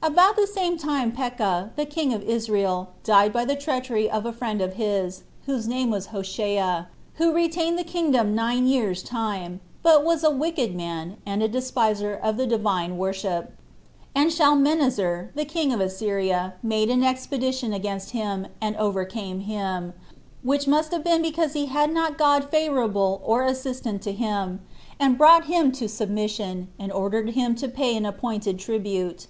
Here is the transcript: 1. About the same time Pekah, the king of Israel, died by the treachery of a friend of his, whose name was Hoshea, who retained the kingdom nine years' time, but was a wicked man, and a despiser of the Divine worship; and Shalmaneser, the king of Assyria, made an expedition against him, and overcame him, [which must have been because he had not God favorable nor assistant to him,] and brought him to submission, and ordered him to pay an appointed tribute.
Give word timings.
1. 0.00 0.10
About 0.12 0.34
the 0.36 0.46
same 0.46 0.78
time 0.78 1.12
Pekah, 1.12 1.72
the 1.76 1.84
king 1.84 2.14
of 2.14 2.22
Israel, 2.22 2.88
died 3.04 3.34
by 3.34 3.44
the 3.44 3.54
treachery 3.54 4.10
of 4.10 4.24
a 4.24 4.32
friend 4.32 4.62
of 4.62 4.76
his, 4.76 5.24
whose 5.44 5.68
name 5.68 5.90
was 5.90 6.06
Hoshea, 6.06 6.86
who 7.16 7.34
retained 7.34 7.78
the 7.78 7.84
kingdom 7.84 8.34
nine 8.34 8.66
years' 8.66 9.02
time, 9.02 9.60
but 9.82 10.04
was 10.06 10.24
a 10.24 10.30
wicked 10.30 10.74
man, 10.74 11.18
and 11.26 11.42
a 11.42 11.48
despiser 11.48 12.14
of 12.14 12.38
the 12.38 12.46
Divine 12.46 12.96
worship; 12.96 13.52
and 14.14 14.32
Shalmaneser, 14.32 15.32
the 15.34 15.44
king 15.44 15.70
of 15.74 15.82
Assyria, 15.82 16.54
made 16.62 16.88
an 16.88 17.04
expedition 17.04 17.74
against 17.74 18.12
him, 18.12 18.46
and 18.62 18.74
overcame 18.76 19.40
him, 19.40 19.92
[which 20.42 20.66
must 20.66 20.92
have 20.92 21.04
been 21.04 21.20
because 21.20 21.52
he 21.52 21.66
had 21.66 21.92
not 21.92 22.16
God 22.16 22.48
favorable 22.50 23.20
nor 23.22 23.42
assistant 23.44 24.00
to 24.00 24.12
him,] 24.12 24.62
and 24.98 25.18
brought 25.18 25.44
him 25.44 25.70
to 25.72 25.90
submission, 25.90 26.68
and 26.78 26.90
ordered 26.90 27.28
him 27.32 27.54
to 27.56 27.68
pay 27.68 27.94
an 27.98 28.06
appointed 28.06 28.58
tribute. 28.58 29.26